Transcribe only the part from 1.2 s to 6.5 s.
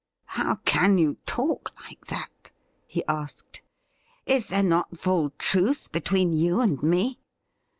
talk like that.?' he asked.' Is there not full truth between